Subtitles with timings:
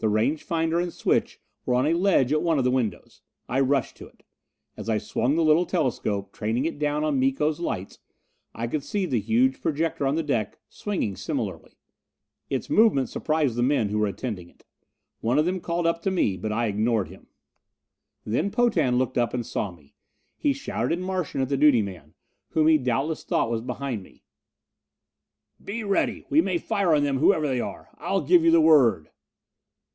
[0.00, 3.20] The range finder and switch were on a ledge at one of the windows.
[3.48, 4.22] I rushed to it.
[4.76, 7.98] As I swung the little telescope, training it down on Miko's lights,
[8.54, 11.72] I could see the huge projector on the deck swinging similarly.
[12.48, 14.64] Its movement surprised the men who were attending it.
[15.20, 17.26] One of them called up to me, but I ignored him.
[18.24, 19.96] Then Potan looked up and saw me.
[20.36, 22.14] He shouted in Martian at the duty man,
[22.50, 24.22] whom he doubtless thought was behind me:
[25.60, 26.24] "Be ready!
[26.30, 27.88] We may fire on them, whoever they are.
[27.98, 29.10] I'll give you the word."